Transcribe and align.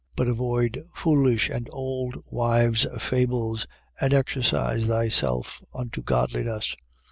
4:7. 0.15 0.15
But 0.15 0.27
avoid 0.29 0.83
foolish 0.95 1.49
and 1.51 1.69
old 1.71 2.15
wives 2.31 2.87
fables: 2.97 3.67
and 3.99 4.15
exercise 4.15 4.87
thyself 4.87 5.61
unto 5.75 6.01
godliness. 6.01 6.75